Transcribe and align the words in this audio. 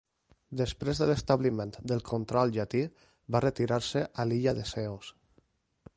Després 0.61 1.01
de 1.01 1.07
l'establiment 1.09 1.75
del 1.91 2.01
control 2.11 2.55
Llatí, 2.57 2.83
va 3.37 3.45
retirar-se 3.49 4.03
a 4.25 4.29
l'illa 4.31 4.59
de 4.61 4.69
Ceos. 4.75 5.17